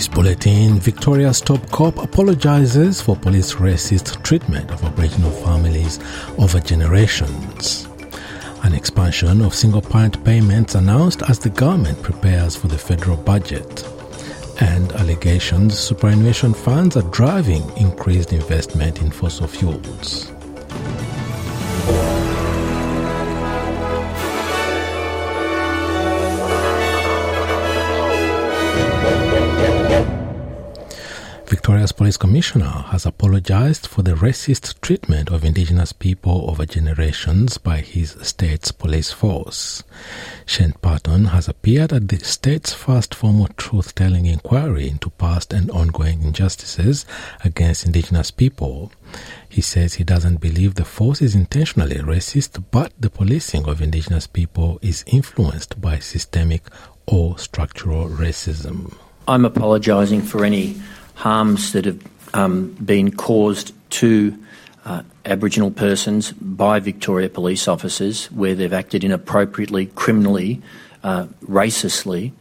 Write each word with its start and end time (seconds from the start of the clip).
this 0.00 0.08
bulletin, 0.08 0.80
Victoria's 0.80 1.42
top 1.42 1.60
cop 1.70 1.98
apologizes 1.98 3.02
for 3.02 3.14
police 3.14 3.52
racist 3.56 4.22
treatment 4.22 4.70
of 4.70 4.82
Aboriginal 4.82 5.30
families 5.30 5.98
over 6.38 6.58
generations. 6.58 7.86
An 8.62 8.72
expansion 8.72 9.42
of 9.42 9.54
single 9.54 9.82
parent 9.82 10.24
payments 10.24 10.74
announced 10.74 11.20
as 11.28 11.38
the 11.38 11.50
government 11.50 12.02
prepares 12.02 12.56
for 12.56 12.68
the 12.68 12.78
federal 12.78 13.18
budget. 13.18 13.86
And 14.62 14.90
allegations 14.92 15.78
superannuation 15.78 16.54
funds 16.54 16.96
are 16.96 17.10
driving 17.10 17.62
increased 17.76 18.32
investment 18.32 19.02
in 19.02 19.10
fossil 19.10 19.48
fuels. 19.48 20.32
Victoria's 31.60 31.92
Police 31.92 32.16
Commissioner 32.16 32.86
has 32.88 33.04
apologized 33.04 33.86
for 33.86 34.00
the 34.00 34.14
racist 34.14 34.80
treatment 34.80 35.28
of 35.28 35.44
Indigenous 35.44 35.92
people 35.92 36.48
over 36.50 36.64
generations 36.64 37.58
by 37.58 37.82
his 37.82 38.16
state's 38.22 38.72
police 38.72 39.12
force. 39.12 39.82
Shane 40.46 40.72
Patton 40.80 41.26
has 41.26 41.48
appeared 41.48 41.92
at 41.92 42.08
the 42.08 42.18
state's 42.24 42.72
first 42.72 43.14
formal 43.14 43.46
truth 43.58 43.94
telling 43.94 44.24
inquiry 44.24 44.88
into 44.88 45.10
past 45.10 45.52
and 45.52 45.70
ongoing 45.70 46.22
injustices 46.22 47.04
against 47.44 47.84
Indigenous 47.84 48.30
people. 48.30 48.90
He 49.46 49.60
says 49.60 49.92
he 49.92 50.04
doesn't 50.04 50.40
believe 50.40 50.76
the 50.76 50.86
force 50.86 51.20
is 51.20 51.34
intentionally 51.34 51.96
racist, 51.96 52.64
but 52.70 52.94
the 52.98 53.10
policing 53.10 53.68
of 53.68 53.82
Indigenous 53.82 54.26
people 54.26 54.78
is 54.80 55.04
influenced 55.06 55.78
by 55.78 55.98
systemic 55.98 56.62
or 57.06 57.36
structural 57.36 58.08
racism. 58.08 58.94
I'm 59.28 59.44
apologising 59.44 60.22
for 60.22 60.46
any 60.46 60.80
harms 61.20 61.72
that 61.72 61.84
have 61.84 62.02
um, 62.32 62.72
been 62.82 63.14
caused 63.14 63.74
to 63.90 64.36
uh, 64.86 65.02
Aboriginal 65.26 65.70
persons 65.70 66.32
by 66.32 66.80
Victoria 66.80 67.28
police 67.28 67.68
officers 67.68 68.32
where 68.32 68.54
they've 68.54 68.72
acted 68.72 69.04
inappropriately, 69.04 69.86
criminally, 69.94 70.62
uh, 71.04 71.26
racistly, 71.42 72.32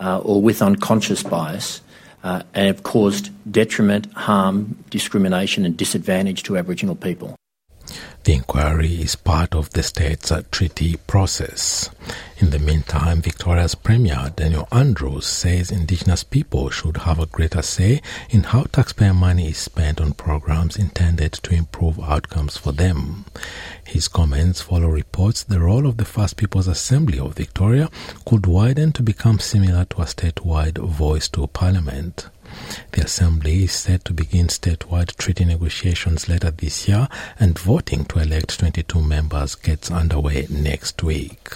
uh, 0.00 0.18
or 0.18 0.42
with 0.42 0.60
unconscious 0.60 1.22
bias. 1.22 1.80
Uh, 2.22 2.42
and 2.54 2.66
have 2.66 2.82
caused 2.82 3.30
detriment, 3.52 4.12
harm, 4.14 4.76
discrimination, 4.90 5.64
and 5.64 5.76
disadvantage 5.76 6.42
to 6.42 6.56
Aboriginal 6.56 6.96
people. 6.96 7.36
The 8.24 8.34
inquiry 8.34 9.02
is 9.02 9.14
part 9.14 9.54
of 9.54 9.70
the 9.70 9.82
state's 9.84 10.32
treaty 10.50 10.96
process. 11.06 11.90
In 12.38 12.50
the 12.50 12.58
meantime, 12.58 13.22
Victoria's 13.22 13.74
Premier 13.76 14.32
Daniel 14.34 14.66
Andrews 14.72 15.26
says 15.26 15.70
Indigenous 15.70 16.24
people 16.24 16.68
should 16.68 16.96
have 16.98 17.20
a 17.20 17.26
greater 17.26 17.62
say 17.62 18.02
in 18.28 18.42
how 18.42 18.64
taxpayer 18.64 19.14
money 19.14 19.50
is 19.50 19.58
spent 19.58 20.00
on 20.00 20.12
programs 20.12 20.76
intended 20.76 21.34
to 21.34 21.54
improve 21.54 22.00
outcomes 22.00 22.56
for 22.56 22.72
them. 22.72 23.26
His 23.84 24.08
comments 24.08 24.60
follow 24.60 24.88
reports 24.88 25.44
the 25.44 25.60
role 25.60 25.86
of 25.86 25.96
the 25.96 26.04
First 26.04 26.36
Peoples 26.36 26.66
Assembly 26.66 27.20
of 27.20 27.34
Victoria 27.34 27.88
could 28.26 28.44
widen 28.44 28.92
to 28.92 29.02
become 29.02 29.38
similar 29.38 29.84
to 29.86 30.02
a 30.02 30.06
statewide 30.06 30.78
voice 30.78 31.28
to 31.28 31.46
Parliament. 31.46 32.28
The 32.92 33.02
Assembly 33.02 33.64
is 33.64 33.72
set 33.72 34.04
to 34.06 34.12
begin 34.12 34.48
statewide 34.48 35.16
treaty 35.16 35.44
negotiations 35.44 36.28
later 36.28 36.50
this 36.50 36.88
year, 36.88 37.08
and 37.38 37.58
voting 37.58 38.04
to 38.06 38.18
elect 38.18 38.58
22 38.58 39.00
members 39.02 39.54
gets 39.54 39.90
underway 39.90 40.46
next 40.50 41.02
week. 41.02 41.50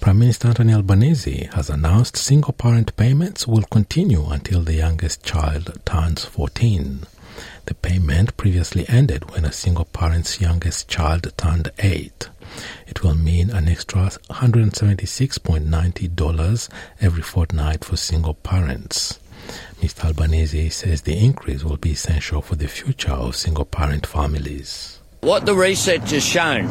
Prime 0.00 0.18
Minister 0.18 0.48
Anthony 0.48 0.74
Albanese 0.74 1.48
has 1.54 1.70
announced 1.70 2.16
single 2.16 2.52
parent 2.52 2.96
payments 2.96 3.46
will 3.46 3.62
continue 3.62 4.26
until 4.26 4.62
the 4.62 4.74
youngest 4.74 5.22
child 5.22 5.78
turns 5.84 6.24
14. 6.24 7.04
The 7.66 7.74
payment 7.74 8.36
previously 8.36 8.84
ended 8.88 9.30
when 9.30 9.44
a 9.44 9.52
single 9.52 9.84
parent's 9.84 10.40
youngest 10.40 10.88
child 10.88 11.32
turned 11.36 11.70
8. 11.78 12.28
It 12.88 13.04
will 13.04 13.14
mean 13.14 13.50
an 13.50 13.68
extra 13.68 14.10
$176.90 14.28 16.68
every 17.00 17.22
fortnight 17.22 17.84
for 17.84 17.96
single 17.96 18.34
parents. 18.34 19.20
Mr. 19.80 20.04
Albanese 20.04 20.70
says 20.70 21.02
the 21.02 21.18
increase 21.18 21.64
will 21.64 21.76
be 21.76 21.90
essential 21.90 22.40
for 22.40 22.54
the 22.54 22.68
future 22.68 23.10
of 23.12 23.34
single 23.34 23.64
parent 23.64 24.06
families. 24.06 25.00
What 25.22 25.46
the 25.46 25.54
research 25.54 26.10
has 26.10 26.24
shown 26.24 26.66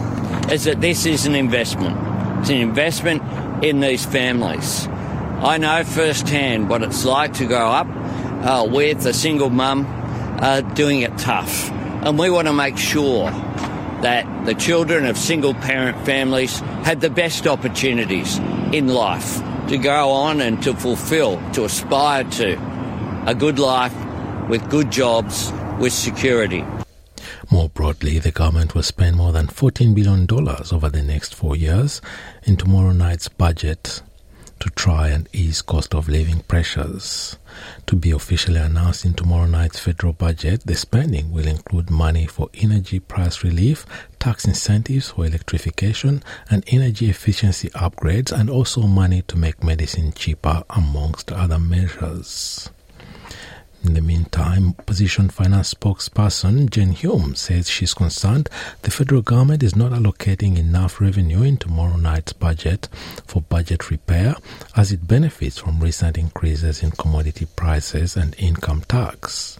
is 0.49 0.63
that 0.63 0.81
this 0.81 1.05
is 1.05 1.25
an 1.25 1.35
investment. 1.35 1.97
It's 2.39 2.49
an 2.49 2.57
investment 2.57 3.21
in 3.63 3.79
these 3.79 4.05
families. 4.05 4.87
I 4.87 5.57
know 5.57 5.83
firsthand 5.83 6.69
what 6.69 6.83
it's 6.83 7.03
like 7.03 7.33
to 7.35 7.45
grow 7.45 7.69
up 7.69 7.87
uh, 8.45 8.67
with 8.69 9.05
a 9.05 9.13
single 9.13 9.49
mum 9.49 9.85
uh, 10.39 10.61
doing 10.61 11.01
it 11.01 11.17
tough. 11.17 11.69
And 12.03 12.17
we 12.17 12.29
want 12.29 12.47
to 12.47 12.53
make 12.53 12.77
sure 12.77 13.29
that 14.01 14.45
the 14.45 14.55
children 14.55 15.05
of 15.05 15.17
single 15.17 15.53
parent 15.53 16.05
families 16.05 16.59
have 16.83 16.99
the 16.99 17.09
best 17.09 17.45
opportunities 17.45 18.37
in 18.71 18.87
life 18.87 19.41
to 19.71 19.77
go 19.77 20.11
on 20.11 20.41
and 20.41 20.61
to 20.61 20.73
fulfill, 20.73 21.37
to 21.53 21.63
aspire 21.63 22.25
to 22.25 23.23
a 23.25 23.33
good 23.33 23.57
life 23.57 23.95
with 24.49 24.69
good 24.69 24.91
jobs, 24.91 25.49
with 25.79 25.93
security. 25.93 26.65
More 27.49 27.69
broadly, 27.69 28.19
the 28.19 28.31
government 28.31 28.75
will 28.75 28.83
spend 28.83 29.15
more 29.15 29.31
than 29.31 29.47
$14 29.47 29.95
billion 29.95 30.27
over 30.73 30.89
the 30.89 31.01
next 31.01 31.33
four 31.33 31.55
years 31.55 32.01
in 32.43 32.57
tomorrow 32.57 32.91
night's 32.91 33.29
budget 33.29 34.01
to 34.61 34.69
try 34.69 35.09
and 35.09 35.27
ease 35.33 35.61
cost 35.61 35.93
of 35.93 36.07
living 36.07 36.39
pressures. 36.47 37.35
To 37.87 37.95
be 37.95 38.11
officially 38.11 38.59
announced 38.59 39.03
in 39.03 39.13
tomorrow 39.13 39.47
night's 39.47 39.79
federal 39.79 40.13
budget, 40.13 40.61
the 40.65 40.75
spending 40.75 41.31
will 41.31 41.47
include 41.47 41.89
money 41.89 42.27
for 42.27 42.49
energy 42.53 42.99
price 42.99 43.43
relief, 43.43 43.85
tax 44.19 44.45
incentives 44.45 45.09
for 45.09 45.25
electrification 45.25 46.23
and 46.49 46.63
energy 46.67 47.09
efficiency 47.09 47.69
upgrades, 47.71 48.31
and 48.31 48.49
also 48.49 48.83
money 48.83 49.23
to 49.23 49.35
make 49.35 49.63
medicine 49.63 50.13
cheaper, 50.13 50.63
amongst 50.69 51.31
other 51.31 51.59
measures. 51.59 52.69
In 53.83 53.95
the 53.95 54.01
meantime, 54.01 54.75
opposition 54.79 55.29
finance 55.29 55.73
spokesperson 55.73 56.69
Jane 56.69 56.91
Hume 56.91 57.33
says 57.33 57.67
she's 57.67 57.95
concerned 57.95 58.47
the 58.83 58.91
federal 58.91 59.23
government 59.23 59.63
is 59.63 59.75
not 59.75 59.91
allocating 59.91 60.57
enough 60.57 61.01
revenue 61.01 61.41
in 61.41 61.57
tomorrow 61.57 61.97
night's 61.97 62.31
budget 62.31 62.87
for 63.25 63.41
budget 63.41 63.89
repair 63.89 64.35
as 64.75 64.91
it 64.91 65.07
benefits 65.07 65.57
from 65.57 65.79
recent 65.79 66.17
increases 66.17 66.83
in 66.83 66.91
commodity 66.91 67.47
prices 67.55 68.15
and 68.15 68.35
income 68.37 68.81
tax. 68.87 69.59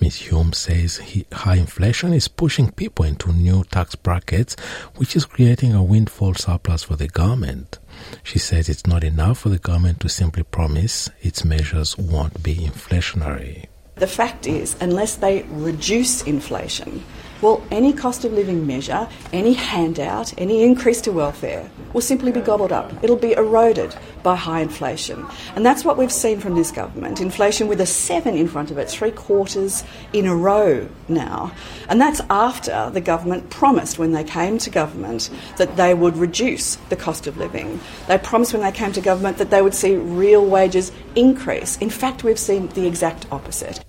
Ms. 0.00 0.16
Hume 0.16 0.52
says 0.52 0.96
he, 0.98 1.26
high 1.32 1.56
inflation 1.56 2.12
is 2.12 2.28
pushing 2.28 2.70
people 2.72 3.04
into 3.04 3.32
new 3.32 3.64
tax 3.64 3.94
brackets, 3.94 4.56
which 4.96 5.14
is 5.14 5.24
creating 5.24 5.74
a 5.74 5.82
windfall 5.82 6.34
surplus 6.34 6.82
for 6.82 6.96
the 6.96 7.08
government. 7.08 7.78
She 8.22 8.38
says 8.38 8.68
it's 8.68 8.86
not 8.86 9.04
enough 9.04 9.38
for 9.40 9.48
the 9.48 9.58
government 9.58 10.00
to 10.00 10.08
simply 10.08 10.42
promise 10.42 11.10
its 11.20 11.44
measures 11.44 11.96
won't 11.98 12.42
be 12.42 12.54
inflationary. 12.56 13.66
The 13.96 14.06
fact 14.06 14.46
is, 14.46 14.76
unless 14.80 15.16
they 15.16 15.42
reduce 15.48 16.22
inflation, 16.22 17.04
well, 17.42 17.62
any 17.70 17.92
cost 17.92 18.24
of 18.24 18.32
living 18.32 18.66
measure, 18.66 19.08
any 19.32 19.54
handout, 19.54 20.32
any 20.38 20.62
increase 20.62 21.00
to 21.02 21.12
welfare 21.12 21.70
will 21.92 22.00
simply 22.00 22.30
be 22.30 22.40
gobbled 22.40 22.72
up. 22.72 22.92
It'll 23.02 23.16
be 23.16 23.32
eroded 23.32 23.94
by 24.22 24.36
high 24.36 24.60
inflation. 24.60 25.26
And 25.56 25.64
that's 25.64 25.84
what 25.84 25.96
we've 25.96 26.12
seen 26.12 26.40
from 26.40 26.54
this 26.54 26.70
government 26.70 27.20
inflation 27.20 27.66
with 27.68 27.80
a 27.80 27.86
seven 27.86 28.34
in 28.34 28.46
front 28.46 28.70
of 28.70 28.78
it, 28.78 28.88
three 28.88 29.10
quarters 29.10 29.84
in 30.12 30.26
a 30.26 30.34
row 30.34 30.88
now. 31.08 31.52
And 31.88 32.00
that's 32.00 32.20
after 32.28 32.90
the 32.90 33.00
government 33.00 33.50
promised 33.50 33.98
when 33.98 34.12
they 34.12 34.24
came 34.24 34.58
to 34.58 34.70
government 34.70 35.30
that 35.56 35.76
they 35.76 35.94
would 35.94 36.16
reduce 36.16 36.76
the 36.90 36.96
cost 36.96 37.26
of 37.26 37.38
living. 37.38 37.80
They 38.06 38.18
promised 38.18 38.52
when 38.52 38.62
they 38.62 38.72
came 38.72 38.92
to 38.92 39.00
government 39.00 39.38
that 39.38 39.50
they 39.50 39.62
would 39.62 39.74
see 39.74 39.96
real 39.96 40.44
wages 40.44 40.92
increase. 41.16 41.78
In 41.78 41.90
fact, 41.90 42.22
we've 42.22 42.38
seen 42.38 42.68
the 42.68 42.86
exact 42.86 43.26
opposite. 43.32 43.84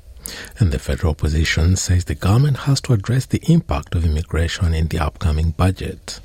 And 0.60 0.72
the 0.72 0.80
federal 0.80 1.12
opposition 1.12 1.76
says 1.76 2.06
the 2.06 2.16
government 2.16 2.58
has 2.58 2.82
to 2.82 2.94
address 2.94 3.26
the 3.26 3.42
impact 3.48 3.96
of 3.96 4.06
immigration 4.06 4.74
in 4.74 4.88
the 4.88 5.00
upcoming 5.00 5.52
budget. 5.52 6.20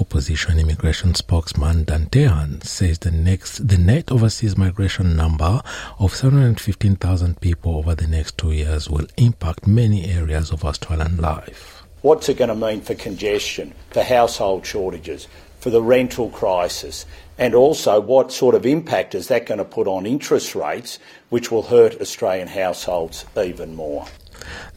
Opposition 0.00 0.58
immigration 0.58 1.14
spokesman 1.14 1.84
Dan 1.84 2.06
Tehan 2.06 2.62
says 2.64 2.98
the 2.98 3.10
next 3.10 3.68
the 3.68 3.78
net 3.78 4.10
overseas 4.10 4.56
migration 4.56 5.16
number 5.16 5.62
of 5.98 6.14
715,000 6.14 7.40
people 7.40 7.76
over 7.76 7.94
the 7.94 8.06
next 8.06 8.38
two 8.38 8.52
years 8.52 8.88
will 8.90 9.06
impact 9.16 9.66
many 9.66 10.06
areas 10.06 10.50
of 10.50 10.64
Australian 10.64 11.16
life. 11.18 11.82
What's 12.02 12.28
it 12.28 12.36
going 12.36 12.50
to 12.50 12.54
mean 12.54 12.82
for 12.82 12.94
congestion, 12.94 13.74
for 13.90 14.02
household 14.02 14.64
shortages, 14.64 15.26
for 15.66 15.70
the 15.70 15.82
rental 15.82 16.30
crisis, 16.30 17.04
and 17.38 17.52
also 17.52 18.00
what 18.00 18.30
sort 18.30 18.54
of 18.54 18.64
impact 18.64 19.16
is 19.16 19.26
that 19.26 19.46
going 19.46 19.58
to 19.58 19.64
put 19.64 19.88
on 19.88 20.06
interest 20.06 20.54
rates, 20.54 21.00
which 21.28 21.50
will 21.50 21.62
hurt 21.62 22.00
Australian 22.00 22.46
households 22.46 23.24
even 23.36 23.74
more. 23.74 24.06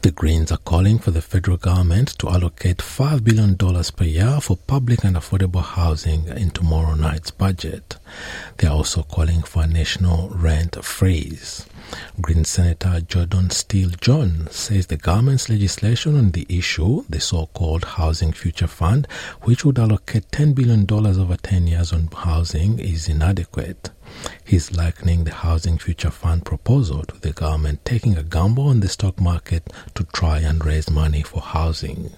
The 0.02 0.10
Greens 0.10 0.50
are 0.50 0.58
calling 0.58 0.98
for 0.98 1.12
the 1.12 1.22
federal 1.22 1.58
government 1.58 2.18
to 2.18 2.28
allocate 2.28 2.78
$5 2.78 3.22
billion 3.22 3.54
per 3.56 4.04
year 4.04 4.40
for 4.40 4.56
public 4.56 5.04
and 5.04 5.14
affordable 5.14 5.62
housing 5.62 6.26
in 6.26 6.50
tomorrow 6.50 6.96
night's 6.96 7.30
budget. 7.30 7.96
They 8.56 8.66
are 8.66 8.74
also 8.74 9.04
calling 9.04 9.42
for 9.42 9.62
a 9.62 9.68
national 9.68 10.30
rent 10.30 10.84
freeze. 10.84 11.66
Green 12.20 12.44
Senator 12.44 13.00
Jordan 13.00 13.50
Steele 13.50 13.90
John 14.00 14.48
says 14.50 14.86
the 14.86 14.96
government's 14.96 15.48
legislation 15.48 16.16
on 16.16 16.30
the 16.32 16.46
issue, 16.48 17.04
the 17.08 17.20
so-called 17.20 17.84
Housing 17.84 18.32
Future 18.32 18.66
Fund, 18.66 19.06
which 19.42 19.64
would 19.64 19.78
allocate 19.78 20.30
$10 20.30 20.54
billion 20.54 20.86
over 20.90 21.36
10 21.36 21.66
years 21.66 21.92
on 21.92 22.08
housing, 22.08 22.78
is 22.78 23.08
inadequate. 23.08 23.90
He's 24.44 24.72
likening 24.72 25.24
the 25.24 25.32
Housing 25.34 25.78
Future 25.78 26.10
Fund 26.10 26.44
proposal 26.44 27.04
to 27.04 27.20
the 27.20 27.32
government 27.32 27.84
taking 27.84 28.16
a 28.16 28.22
gamble 28.22 28.68
on 28.68 28.80
the 28.80 28.88
stock 28.88 29.20
market 29.20 29.72
to 29.94 30.04
try 30.04 30.38
and 30.38 30.64
raise 30.64 30.90
money 30.90 31.22
for 31.22 31.40
housing. 31.40 32.10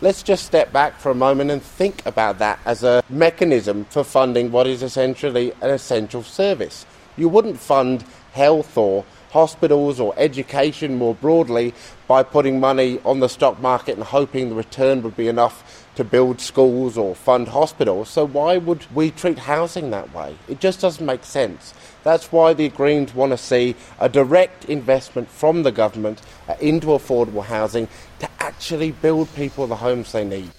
Let's 0.00 0.22
just 0.22 0.46
step 0.46 0.72
back 0.72 0.98
for 0.98 1.10
a 1.10 1.14
moment 1.14 1.50
and 1.50 1.62
think 1.62 2.06
about 2.06 2.38
that 2.38 2.58
as 2.64 2.84
a 2.84 3.02
mechanism 3.10 3.84
for 3.86 4.02
funding 4.02 4.50
what 4.50 4.66
is 4.66 4.82
essentially 4.82 5.52
an 5.60 5.70
essential 5.70 6.22
service. 6.22 6.86
You 7.18 7.28
wouldn't 7.28 7.60
fund 7.60 8.04
health 8.32 8.78
or 8.78 9.04
hospitals 9.30 9.98
or 10.00 10.14
education 10.16 10.96
more 10.96 11.14
broadly 11.14 11.72
by 12.06 12.22
putting 12.22 12.60
money 12.60 13.00
on 13.04 13.20
the 13.20 13.28
stock 13.28 13.60
market 13.60 13.94
and 13.94 14.04
hoping 14.04 14.48
the 14.48 14.54
return 14.54 15.02
would 15.02 15.16
be 15.16 15.28
enough 15.28 15.86
to 15.96 16.04
build 16.04 16.40
schools 16.40 16.96
or 16.96 17.14
fund 17.14 17.48
hospitals. 17.48 18.08
So, 18.08 18.26
why 18.26 18.58
would 18.58 18.86
we 18.94 19.10
treat 19.10 19.38
housing 19.38 19.90
that 19.90 20.14
way? 20.14 20.36
It 20.48 20.60
just 20.60 20.80
doesn't 20.80 21.04
make 21.04 21.24
sense. 21.24 21.74
That's 22.02 22.32
why 22.32 22.54
the 22.54 22.68
Greens 22.68 23.14
want 23.14 23.32
to 23.32 23.38
see 23.38 23.76
a 23.98 24.08
direct 24.08 24.64
investment 24.64 25.28
from 25.28 25.62
the 25.62 25.72
government 25.72 26.22
into 26.60 26.88
affordable 26.88 27.44
housing 27.44 27.88
to 28.20 28.28
actually 28.38 28.92
build 28.92 29.34
people 29.34 29.66
the 29.66 29.76
homes 29.76 30.12
they 30.12 30.24
need. 30.24 30.50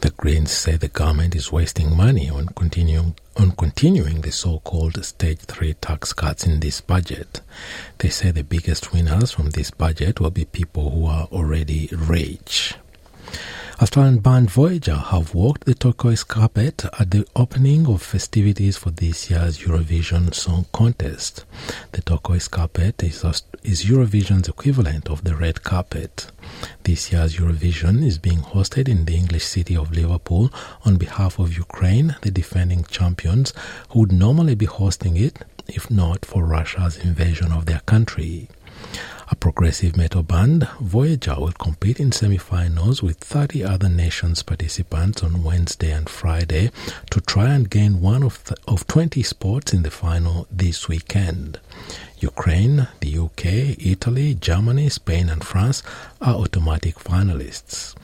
The 0.00 0.10
Greens 0.10 0.50
say 0.50 0.76
the 0.76 0.88
government 0.88 1.34
is 1.34 1.52
wasting 1.52 1.96
money 1.96 2.28
on 2.30 2.46
continuing 2.48 3.14
on 3.36 3.52
continuing 3.52 4.20
the 4.20 4.32
so-called 4.32 5.02
stage 5.04 5.38
3 5.40 5.74
tax 5.74 6.12
cuts 6.12 6.44
in 6.46 6.60
this 6.60 6.80
budget. 6.80 7.40
They 7.98 8.08
say 8.08 8.30
the 8.30 8.44
biggest 8.44 8.92
winners 8.92 9.30
from 9.30 9.50
this 9.50 9.70
budget 9.70 10.20
will 10.20 10.30
be 10.30 10.44
people 10.44 10.90
who 10.90 11.06
are 11.06 11.28
already 11.32 11.88
rich. 11.92 12.74
Australian 13.82 14.18
band 14.18 14.50
Voyager 14.50 14.94
have 14.96 15.34
walked 15.34 15.64
the 15.64 15.72
turquoise 15.72 16.22
carpet 16.22 16.84
at 16.98 17.10
the 17.10 17.26
opening 17.34 17.86
of 17.86 18.02
festivities 18.02 18.76
for 18.76 18.90
this 18.90 19.30
year's 19.30 19.60
Eurovision 19.60 20.34
Song 20.34 20.66
Contest. 20.70 21.46
The 21.92 22.02
turquoise 22.02 22.46
carpet 22.46 23.02
is, 23.02 23.24
is 23.62 23.86
Eurovision's 23.86 24.50
equivalent 24.50 25.08
of 25.08 25.24
the 25.24 25.34
red 25.34 25.62
carpet. 25.62 26.30
This 26.82 27.10
year's 27.10 27.36
Eurovision 27.36 28.04
is 28.04 28.18
being 28.18 28.40
hosted 28.40 28.86
in 28.86 29.06
the 29.06 29.16
English 29.16 29.44
city 29.44 29.78
of 29.78 29.92
Liverpool 29.92 30.50
on 30.84 30.98
behalf 30.98 31.38
of 31.38 31.56
Ukraine, 31.56 32.16
the 32.20 32.30
defending 32.30 32.84
champions, 32.84 33.54
who 33.88 34.00
would 34.00 34.12
normally 34.12 34.54
be 34.54 34.66
hosting 34.66 35.16
it 35.16 35.38
if 35.68 35.90
not 35.90 36.26
for 36.26 36.44
Russia's 36.44 36.98
invasion 36.98 37.50
of 37.50 37.64
their 37.64 37.80
country. 37.86 38.48
A 39.32 39.36
progressive 39.36 39.96
metal 39.96 40.24
band, 40.24 40.66
Voyager 40.80 41.36
will 41.38 41.52
compete 41.52 42.00
in 42.00 42.10
semi-finals 42.10 43.00
with 43.00 43.18
30 43.18 43.62
other 43.62 43.88
nations 43.88 44.42
participants 44.42 45.22
on 45.22 45.44
Wednesday 45.44 45.92
and 45.92 46.08
Friday 46.08 46.72
to 47.10 47.20
try 47.20 47.50
and 47.50 47.70
gain 47.70 48.00
one 48.00 48.24
of, 48.24 48.42
th- 48.44 48.58
of 48.66 48.88
20 48.88 49.22
spots 49.22 49.72
in 49.72 49.84
the 49.84 49.90
final 49.90 50.48
this 50.50 50.88
weekend. 50.88 51.60
Ukraine, 52.18 52.88
the 53.00 53.18
UK, 53.18 53.46
Italy, 53.78 54.34
Germany, 54.34 54.88
Spain 54.88 55.28
and 55.28 55.44
France 55.44 55.84
are 56.20 56.34
automatic 56.34 56.96
finalists. 56.96 57.94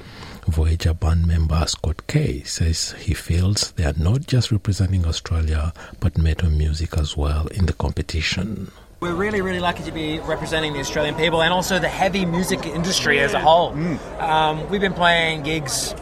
Voyager 0.46 0.94
band 0.94 1.26
member 1.26 1.66
Scott 1.66 2.06
Kay 2.06 2.44
says 2.44 2.92
he 3.00 3.14
feels 3.14 3.72
they 3.72 3.84
are 3.84 3.98
not 3.98 4.28
just 4.28 4.52
representing 4.52 5.04
Australia 5.04 5.72
but 5.98 6.16
metal 6.16 6.50
music 6.50 6.96
as 6.96 7.16
well 7.16 7.48
in 7.48 7.66
the 7.66 7.72
competition. 7.72 8.70
We're 9.06 9.14
really, 9.14 9.40
really 9.40 9.60
lucky 9.60 9.84
to 9.84 9.92
be 9.92 10.18
representing 10.18 10.72
the 10.72 10.80
Australian 10.80 11.14
people 11.14 11.40
and 11.40 11.52
also 11.52 11.78
the 11.78 11.88
heavy 11.88 12.26
music 12.26 12.66
industry 12.66 13.20
as 13.20 13.34
a 13.34 13.38
whole. 13.38 13.70
Mm. 13.70 14.20
Um, 14.20 14.68
we've 14.68 14.80
been 14.80 14.94
playing 14.94 15.44
gigs 15.44 15.92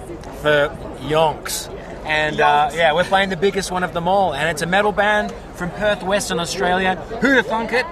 for 0.40 0.74
yonks. 1.02 1.68
And 2.06 2.40
uh, 2.40 2.70
yeah, 2.72 2.94
we're 2.94 3.04
playing 3.04 3.28
the 3.28 3.36
biggest 3.36 3.70
one 3.70 3.84
of 3.84 3.92
them 3.92 4.08
all. 4.08 4.32
And 4.32 4.48
it's 4.48 4.62
a 4.62 4.66
metal 4.66 4.90
band 4.90 5.34
from 5.54 5.70
Perth, 5.72 6.02
Western 6.02 6.40
Australia. 6.40 6.96
Who'd 7.20 7.36
have 7.36 7.46
thunk 7.46 7.74
it? 7.74 7.84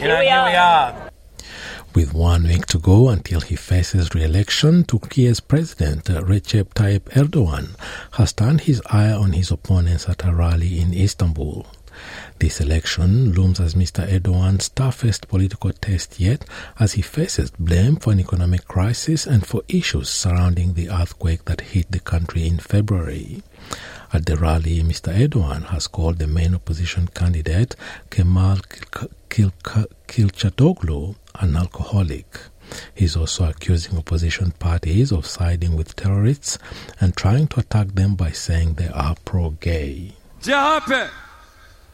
You 0.00 0.06
know, 0.06 0.20
here 0.20 0.44
we 0.44 0.54
are. 0.54 1.10
With 1.92 2.14
one 2.14 2.44
week 2.44 2.66
to 2.66 2.78
go 2.78 3.08
until 3.08 3.40
he 3.40 3.56
faces 3.56 4.14
re-election, 4.14 4.84
Turkey's 4.84 5.40
president 5.40 6.04
Recep 6.04 6.74
Tayyip 6.74 7.10
Erdogan 7.16 7.74
has 8.12 8.32
turned 8.32 8.60
his 8.60 8.80
eye 8.86 9.10
on 9.10 9.32
his 9.32 9.50
opponents 9.50 10.08
at 10.08 10.24
a 10.24 10.32
rally 10.32 10.80
in 10.80 10.94
Istanbul. 10.94 11.66
This 12.38 12.60
election 12.60 13.32
looms 13.32 13.60
as 13.60 13.74
Mr. 13.74 14.06
Erdogan's 14.06 14.68
toughest 14.68 15.28
political 15.28 15.72
test 15.72 16.20
yet 16.20 16.44
as 16.78 16.92
he 16.92 17.02
faces 17.02 17.50
blame 17.50 17.96
for 17.96 18.12
an 18.12 18.20
economic 18.20 18.66
crisis 18.68 19.26
and 19.26 19.46
for 19.46 19.62
issues 19.68 20.08
surrounding 20.08 20.74
the 20.74 20.90
earthquake 20.90 21.44
that 21.46 21.60
hit 21.60 21.90
the 21.90 22.00
country 22.00 22.46
in 22.46 22.58
February. 22.58 23.42
At 24.12 24.26
the 24.26 24.36
rally, 24.36 24.82
Mr. 24.82 25.12
Erdogan 25.12 25.66
has 25.66 25.86
called 25.86 26.18
the 26.18 26.26
main 26.26 26.54
opposition 26.54 27.08
candidate 27.08 27.74
Kemal 28.10 28.58
Kılıçdaroğlu 30.08 31.16
an 31.34 31.56
alcoholic. 31.56 32.26
He's 32.94 33.16
also 33.16 33.44
accusing 33.48 33.96
opposition 33.96 34.52
parties 34.58 35.12
of 35.12 35.26
siding 35.26 35.76
with 35.76 35.94
terrorists 35.96 36.58
and 37.00 37.16
trying 37.16 37.46
to 37.48 37.60
attack 37.60 37.94
them 37.94 38.14
by 38.16 38.30
saying 38.32 38.74
they 38.74 38.88
are 38.88 39.14
pro-gay. 39.24 40.12
CHP 40.42 41.08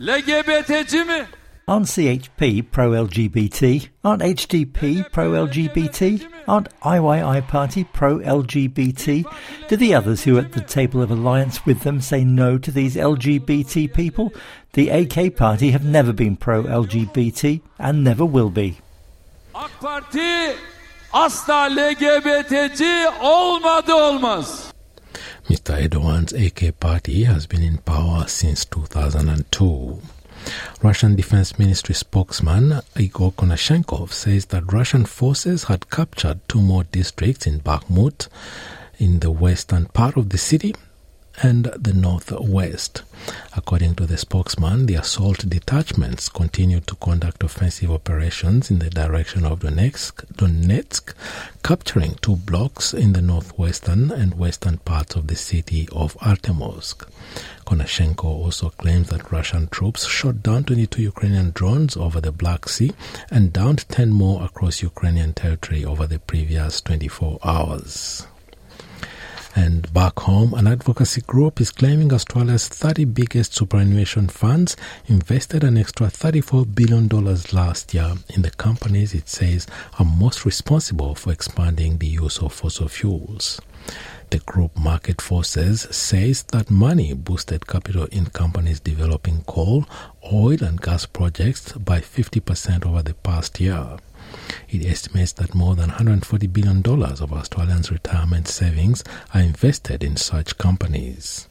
LGBT'ci 0.00 1.06
mi? 1.06 1.26
Aren't 1.68 1.86
CHP 1.86 2.70
pro-LGBT? 2.72 3.88
Aren't 4.04 4.22
HDP 4.22 5.10
pro-LGBT? 5.12 6.28
Aren't 6.48 6.68
IYI 6.80 7.46
Party 7.46 7.84
pro-LGBT? 7.84 9.24
Do 9.68 9.76
the 9.76 9.94
others 9.94 10.24
who 10.24 10.36
are 10.38 10.40
at 10.40 10.52
the 10.52 10.60
table 10.60 11.02
of 11.02 11.12
alliance 11.12 11.64
with 11.64 11.82
them 11.82 12.00
say 12.00 12.24
no 12.24 12.58
to 12.58 12.72
these 12.72 12.96
LGBT 12.96 13.92
people? 13.94 14.32
The 14.72 14.88
AK 14.88 15.36
Party 15.36 15.70
have 15.70 15.84
never 15.84 16.12
been 16.12 16.36
pro-LGBT 16.36 17.60
and 17.78 18.02
never 18.02 18.24
will 18.24 18.50
be. 18.50 18.78
AK 19.54 19.70
Parti 19.80 20.56
asla 21.12 21.68
LGBT'ci 21.68 23.08
olmadı 23.20 23.94
olmaz. 23.94 24.71
Mr. 25.49 25.82
Erdogan's 25.82 26.32
AK 26.32 26.79
party 26.79 27.25
has 27.25 27.46
been 27.46 27.63
in 27.63 27.79
power 27.79 28.27
since 28.29 28.65
2002. 28.65 30.01
Russian 30.82 31.17
Defense 31.17 31.58
Ministry 31.58 31.94
spokesman 31.94 32.81
Igor 32.96 33.32
Konashenkov 33.32 34.13
says 34.13 34.46
that 34.46 34.72
Russian 34.72 35.05
forces 35.05 35.65
had 35.65 35.91
captured 35.91 36.41
two 36.49 36.61
more 36.61 36.84
districts 36.84 37.46
in 37.46 37.61
Bakhmut 37.61 38.29
in 38.99 39.20
the 39.20 39.31
western 39.31 39.87
part 39.87 40.17
of 40.17 40.31
the 40.31 40.39
city 40.39 40.75
and 41.41 41.65
the 41.79 41.93
northwest. 41.93 43.03
According 43.56 43.94
to 43.96 44.06
the 44.06 44.19
spokesman, 44.19 44.86
the 44.86 44.94
assault 44.94 45.48
detachments 45.48 46.29
continued 46.29 46.86
to 46.89 46.96
conduct 46.96 47.43
offensive 47.43 47.91
operations 47.91 48.70
in 48.70 48.79
the 48.81 48.91
direction 48.91 49.44
of 49.44 49.60
Donetsk, 49.60 50.27
Donetsk, 50.34 51.15
capturing 51.62 52.17
two 52.17 52.36
blocks 52.36 52.93
in 52.93 53.12
the 53.12 53.22
northwestern 53.22 54.10
and 54.10 54.39
western 54.39 54.79
parts 54.79 55.15
of 55.15 55.29
the 55.29 55.36
city 55.36 55.89
of 55.93 56.15
Artemovsk. 56.15 57.06
Konashenko 57.65 58.24
also 58.24 58.70
claims 58.70 59.08
that 59.08 59.31
Russian 59.31 59.69
troops 59.69 60.06
shot 60.06 60.43
down 60.43 60.65
22 60.65 61.03
Ukrainian 61.03 61.53
drones 61.53 61.96
over 61.96 62.20
the 62.20 62.32
Black 62.32 62.69
Sea 62.69 62.93
and 63.31 63.53
downed 63.53 63.89
10 63.89 64.10
more 64.10 64.44
across 64.44 64.82
Ukrainian 64.82 65.32
territory 65.32 65.84
over 65.84 66.06
the 66.06 66.19
previous 66.19 66.81
24 66.81 67.39
hours. 67.44 68.27
And 69.54 69.92
back 69.92 70.18
home, 70.20 70.54
an 70.54 70.66
advocacy 70.66 71.20
group 71.22 71.60
is 71.60 71.70
claiming 71.70 72.12
Australia's 72.12 72.68
30 72.68 73.04
biggest 73.06 73.54
superannuation 73.54 74.28
funds 74.28 74.76
invested 75.06 75.62
an 75.62 75.76
extra 75.76 76.06
$34 76.06 76.74
billion 76.74 77.06
last 77.52 77.92
year 77.92 78.14
in 78.30 78.42
the 78.42 78.50
companies 78.50 79.12
it 79.12 79.28
says 79.28 79.66
are 79.98 80.06
most 80.06 80.46
responsible 80.46 81.14
for 81.14 81.32
expanding 81.32 81.98
the 81.98 82.06
use 82.06 82.38
of 82.38 82.52
fossil 82.52 82.88
fuels. 82.88 83.60
The 84.30 84.38
group 84.38 84.74
Market 84.78 85.20
Forces 85.20 85.82
says 85.90 86.44
that 86.44 86.70
money 86.70 87.12
boosted 87.12 87.66
capital 87.66 88.06
in 88.06 88.26
companies 88.26 88.80
developing 88.80 89.44
coal, 89.44 89.84
oil, 90.32 90.62
and 90.62 90.80
gas 90.80 91.04
projects 91.04 91.72
by 91.72 92.00
50% 92.00 92.86
over 92.86 93.02
the 93.02 93.12
past 93.12 93.60
year. 93.60 93.98
It 94.69 94.84
estimates 94.84 95.32
that 95.32 95.55
more 95.55 95.74
than 95.74 95.91
$140 95.91 96.53
billion 96.53 96.82
of 96.84 97.32
Australians' 97.32 97.91
retirement 97.91 98.48
savings 98.48 99.05
are 99.34 99.41
invested 99.41 100.03
in 100.03 100.17
such 100.17 100.58
companies. 100.58 101.48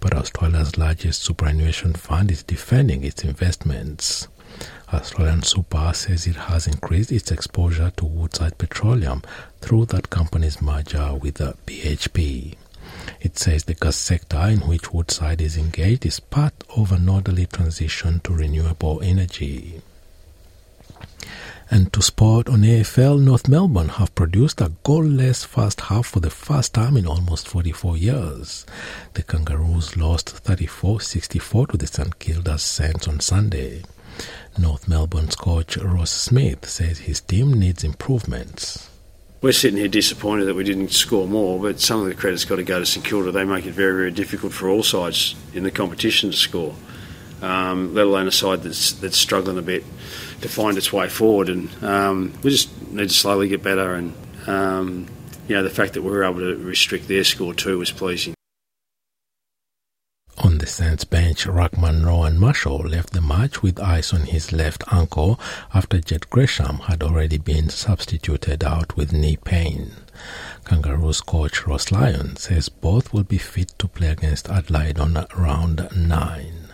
But 0.00 0.14
Australia's 0.14 0.78
largest 0.78 1.22
superannuation 1.22 1.94
fund 1.94 2.30
is 2.30 2.42
defending 2.42 3.04
its 3.04 3.24
investments. 3.24 4.28
Australian 4.92 5.42
Super 5.42 5.92
says 5.92 6.26
it 6.26 6.36
has 6.36 6.66
increased 6.66 7.10
its 7.10 7.30
exposure 7.32 7.92
to 7.96 8.04
Woodside 8.04 8.56
Petroleum 8.56 9.22
through 9.60 9.86
that 9.86 10.10
company's 10.10 10.62
merger 10.62 11.14
with 11.14 11.34
the 11.34 11.56
BHP. 11.66 12.54
It 13.20 13.36
says 13.36 13.64
the 13.64 13.74
gas 13.74 13.96
sector 13.96 14.38
in 14.46 14.60
which 14.60 14.92
Woodside 14.92 15.40
is 15.40 15.56
engaged 15.56 16.06
is 16.06 16.20
part 16.20 16.54
of 16.76 16.92
an 16.92 17.08
orderly 17.08 17.46
transition 17.46 18.20
to 18.20 18.32
renewable 18.32 19.02
energy. 19.02 19.82
And 21.68 21.92
to 21.94 22.02
sport 22.02 22.48
on 22.48 22.60
AFL, 22.60 23.20
North 23.20 23.48
Melbourne 23.48 23.88
have 23.88 24.14
produced 24.14 24.60
a 24.60 24.70
goalless 24.84 25.44
first 25.44 25.80
half 25.82 26.06
for 26.06 26.20
the 26.20 26.30
first 26.30 26.72
time 26.74 26.96
in 26.96 27.06
almost 27.06 27.48
44 27.48 27.96
years. 27.96 28.64
The 29.14 29.24
Kangaroos 29.24 29.96
lost 29.96 30.44
34-64 30.44 31.70
to 31.70 31.76
the 31.76 31.88
St 31.88 32.18
Kilda 32.20 32.58
Saints 32.58 33.08
on 33.08 33.18
Sunday. 33.18 33.82
North 34.56 34.86
Melbourne's 34.86 35.34
coach 35.34 35.76
Ross 35.76 36.12
Smith 36.12 36.68
says 36.68 37.00
his 37.00 37.20
team 37.20 37.52
needs 37.52 37.82
improvements. 37.82 38.88
We're 39.42 39.52
sitting 39.52 39.78
here 39.78 39.88
disappointed 39.88 40.44
that 40.44 40.54
we 40.54 40.64
didn't 40.64 40.92
score 40.92 41.26
more, 41.26 41.60
but 41.60 41.80
some 41.80 42.00
of 42.00 42.06
the 42.06 42.14
credit's 42.14 42.44
got 42.44 42.56
to 42.56 42.62
go 42.62 42.78
to 42.78 42.86
St 42.86 43.04
Kilda. 43.04 43.32
They 43.32 43.44
make 43.44 43.66
it 43.66 43.72
very, 43.72 43.92
very 43.92 44.10
difficult 44.12 44.52
for 44.52 44.68
all 44.68 44.84
sides 44.84 45.34
in 45.52 45.64
the 45.64 45.72
competition 45.72 46.30
to 46.30 46.36
score, 46.36 46.74
um, 47.42 47.92
let 47.92 48.06
alone 48.06 48.28
a 48.28 48.32
side 48.32 48.62
that's, 48.62 48.92
that's 48.92 49.18
struggling 49.18 49.58
a 49.58 49.62
bit 49.62 49.84
to 50.40 50.48
find 50.48 50.76
its 50.76 50.92
way 50.92 51.08
forward. 51.08 51.48
And 51.48 51.84
um, 51.84 52.32
we 52.42 52.50
just 52.50 52.70
need 52.92 53.08
to 53.08 53.14
slowly 53.14 53.48
get 53.48 53.62
better. 53.62 53.94
And 53.94 54.14
um, 54.46 55.06
you 55.48 55.56
know, 55.56 55.62
the 55.62 55.70
fact 55.70 55.94
that 55.94 56.02
we 56.02 56.10
were 56.10 56.24
able 56.24 56.40
to 56.40 56.56
restrict 56.56 57.08
their 57.08 57.24
score 57.24 57.54
too 57.54 57.78
was 57.78 57.90
pleasing. 57.90 58.34
On 60.38 60.58
the 60.58 60.66
Saints 60.66 61.04
bench, 61.04 61.46
Ruckman, 61.46 62.04
Rowan 62.04 62.38
Marshall 62.38 62.78
left 62.80 63.14
the 63.14 63.22
match 63.22 63.62
with 63.62 63.80
ice 63.80 64.12
on 64.12 64.22
his 64.22 64.52
left 64.52 64.84
ankle 64.92 65.40
after 65.72 65.98
Jade 65.98 66.28
Gresham 66.28 66.76
had 66.80 67.02
already 67.02 67.38
been 67.38 67.70
substituted 67.70 68.62
out 68.62 68.96
with 68.96 69.14
knee 69.14 69.38
pain. 69.38 69.92
Kangaroos 70.66 71.22
coach 71.22 71.66
Ross 71.66 71.90
Lyon 71.90 72.36
says 72.36 72.68
both 72.68 73.14
will 73.14 73.24
be 73.24 73.38
fit 73.38 73.72
to 73.78 73.88
play 73.88 74.08
against 74.08 74.50
Adelaide 74.50 74.98
on 74.98 75.26
round 75.36 75.88
9. 75.96 76.65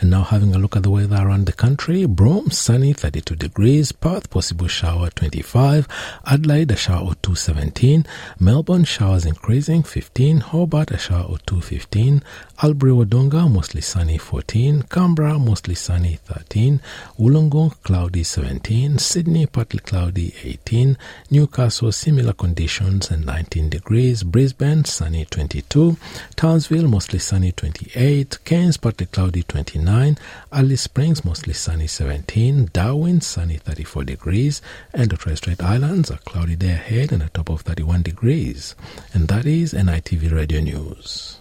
And 0.00 0.10
now 0.10 0.22
having 0.22 0.54
a 0.54 0.58
look 0.58 0.76
at 0.76 0.82
the 0.82 0.90
weather 0.90 1.16
around 1.16 1.46
the 1.46 1.52
country. 1.52 2.06
Broome, 2.06 2.50
sunny, 2.50 2.92
32 2.92 3.36
degrees. 3.36 3.92
Perth, 3.92 4.30
possible 4.30 4.68
shower, 4.68 5.10
25. 5.10 5.86
Adelaide, 6.26 6.70
a 6.70 6.76
shower 6.76 7.08
or 7.08 7.14
2, 7.16 7.34
17. 7.34 8.06
Melbourne, 8.40 8.84
showers 8.84 9.26
increasing, 9.26 9.82
15. 9.82 10.40
Hobart, 10.40 10.90
a 10.90 10.98
shower 10.98 11.24
or 11.24 11.38
2, 11.46 11.60
15. 11.60 12.22
Albury 12.62 12.92
Wodonga, 12.92 13.52
mostly 13.52 13.82
sunny, 13.82 14.16
14. 14.16 14.84
Canberra, 14.84 15.38
mostly 15.38 15.74
sunny, 15.74 16.18
13. 16.24 16.80
Wollongong, 17.18 17.74
cloudy, 17.82 18.22
17. 18.22 18.98
Sydney, 18.98 19.44
partly 19.46 19.80
cloudy, 19.80 20.34
18. 20.42 20.96
Newcastle, 21.30 21.92
similar 21.92 22.32
conditions, 22.32 23.10
and 23.10 23.26
19 23.26 23.68
degrees. 23.68 24.22
Brisbane, 24.22 24.84
sunny, 24.86 25.26
22. 25.26 25.96
Townsville, 26.34 26.88
mostly 26.88 27.18
sunny, 27.18 27.52
28. 27.52 28.38
Cairns, 28.44 28.78
partly 28.78 29.06
cloudy, 29.06 29.42
29. 29.42 29.65
29, 29.66 30.16
Alice 30.52 30.82
Springs 30.82 31.24
mostly 31.24 31.52
sunny 31.52 31.88
17, 31.88 32.70
Darwin 32.72 33.20
sunny 33.20 33.56
34 33.56 34.04
degrees, 34.04 34.62
and 34.94 35.10
the 35.10 35.16
Torres 35.16 35.38
Strait 35.38 35.60
Islands 35.60 36.10
a 36.10 36.18
cloudy 36.18 36.54
day 36.54 36.70
ahead 36.70 37.10
and 37.12 37.22
a 37.22 37.28
top 37.30 37.50
of 37.50 37.62
31 37.62 38.02
degrees. 38.02 38.76
And 39.12 39.26
that 39.28 39.44
is 39.44 39.74
NITV 39.74 40.32
Radio 40.32 40.60
News. 40.60 41.38